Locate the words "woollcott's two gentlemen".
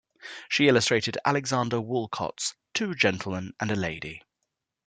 1.79-3.53